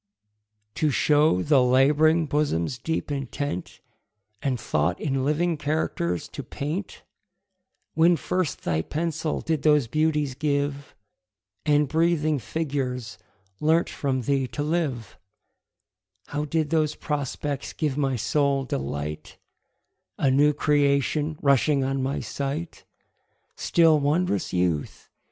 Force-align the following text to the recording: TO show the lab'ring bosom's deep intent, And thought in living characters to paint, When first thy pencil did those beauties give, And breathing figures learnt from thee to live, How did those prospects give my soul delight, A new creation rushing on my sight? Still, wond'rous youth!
TO 0.73 0.89
show 0.89 1.43
the 1.43 1.61
lab'ring 1.61 2.25
bosom's 2.25 2.79
deep 2.79 3.11
intent, 3.11 3.81
And 4.41 4.59
thought 4.59 4.99
in 4.99 5.23
living 5.23 5.57
characters 5.57 6.27
to 6.29 6.41
paint, 6.41 7.03
When 7.93 8.15
first 8.17 8.63
thy 8.63 8.81
pencil 8.81 9.41
did 9.41 9.61
those 9.61 9.85
beauties 9.85 10.33
give, 10.33 10.95
And 11.67 11.87
breathing 11.87 12.39
figures 12.39 13.19
learnt 13.59 13.91
from 13.91 14.21
thee 14.23 14.47
to 14.47 14.63
live, 14.63 15.19
How 16.29 16.45
did 16.45 16.71
those 16.71 16.95
prospects 16.95 17.71
give 17.71 17.95
my 17.95 18.15
soul 18.15 18.63
delight, 18.65 19.37
A 20.17 20.31
new 20.31 20.51
creation 20.51 21.37
rushing 21.43 21.83
on 21.83 22.01
my 22.01 22.21
sight? 22.21 22.85
Still, 23.55 23.99
wond'rous 23.99 24.51
youth! 24.51 25.09